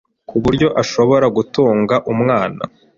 ku 0.29 0.35
buryo 0.43 0.67
ashobora 0.81 1.25
gutunga 1.35 1.95
umwana 2.13 2.61